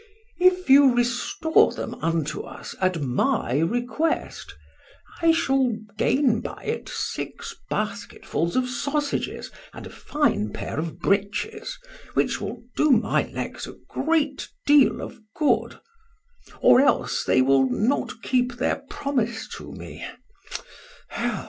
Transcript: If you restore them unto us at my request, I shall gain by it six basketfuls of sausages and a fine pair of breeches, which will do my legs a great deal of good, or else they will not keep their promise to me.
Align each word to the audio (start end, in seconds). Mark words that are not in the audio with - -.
If 0.39 0.67
you 0.67 0.95
restore 0.95 1.71
them 1.75 1.93
unto 2.01 2.41
us 2.41 2.73
at 2.81 2.99
my 3.03 3.59
request, 3.59 4.55
I 5.21 5.31
shall 5.31 5.77
gain 5.95 6.39
by 6.41 6.63
it 6.63 6.89
six 6.89 7.53
basketfuls 7.69 8.55
of 8.55 8.67
sausages 8.67 9.51
and 9.73 9.85
a 9.85 9.91
fine 9.91 10.53
pair 10.53 10.79
of 10.79 10.97
breeches, 10.99 11.77
which 12.15 12.41
will 12.41 12.63
do 12.75 12.89
my 12.89 13.27
legs 13.29 13.67
a 13.67 13.75
great 13.89 14.49
deal 14.65 15.01
of 15.03 15.19
good, 15.35 15.79
or 16.61 16.81
else 16.81 17.23
they 17.23 17.43
will 17.43 17.69
not 17.69 18.23
keep 18.23 18.53
their 18.53 18.77
promise 18.89 19.47
to 19.57 19.71
me. 19.71 20.03